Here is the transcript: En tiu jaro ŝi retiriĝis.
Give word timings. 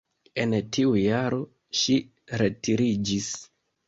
En 0.43 0.53
tiu 0.77 0.93
jaro 0.99 1.37
ŝi 1.81 1.97
retiriĝis. 2.43 3.29